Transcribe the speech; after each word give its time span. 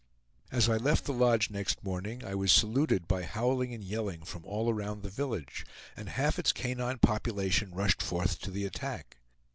As 0.51 0.67
I 0.67 0.77
left 0.77 1.05
the 1.05 1.13
lodge 1.13 1.51
next 1.51 1.83
morning, 1.83 2.25
I 2.25 2.33
was 2.33 2.51
saluted 2.51 3.07
by 3.07 3.21
howling 3.21 3.71
and 3.71 3.83
yelling 3.83 4.23
from 4.23 4.43
all 4.45 4.67
around 4.73 5.03
the 5.03 5.11
village, 5.11 5.63
and 5.95 6.09
half 6.09 6.39
its 6.39 6.51
canine 6.51 6.97
population 6.97 7.69
rushed 7.71 8.01
forth 8.01 8.39
to 8.39 8.49
the 8.49 8.65
attack. 8.65 9.17